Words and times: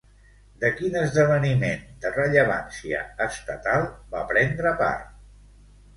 De 0.61 0.69
quin 0.77 0.95
esdeveniment 1.01 1.83
de 2.05 2.13
rellevància 2.15 3.03
estatal 3.29 3.87
va 4.15 4.27
prendre 4.33 4.77
part? 4.85 5.13